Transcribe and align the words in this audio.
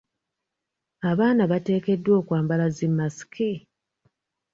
Abaana 1.09 1.43
bateekeddwa 1.51 2.13
okwambala 2.21 2.65
zi 2.75 2.87
masiki? 2.97 3.51